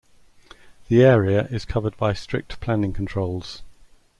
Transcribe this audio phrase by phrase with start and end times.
[0.87, 3.61] The area is covered by strict planning controls.